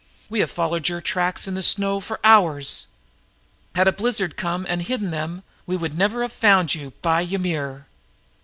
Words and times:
We 0.31 0.39
have 0.39 0.49
followed 0.49 0.89
your 0.89 0.99
tracks 0.99 1.47
in 1.47 1.53
the 1.53 1.61
snow 1.61 1.99
for 1.99 2.19
hours. 2.23 2.87
Had 3.75 3.87
a 3.87 3.91
blizzard 3.91 4.35
come 4.35 4.63
up 4.63 4.67
and 4.71 4.81
hidden 4.81 5.11
them, 5.11 5.43
we 5.67 5.77
had 5.77 5.95
never 5.95 6.27
found 6.27 6.73
you, 6.73 6.93
by 7.03 7.21
Ymir!" 7.21 7.85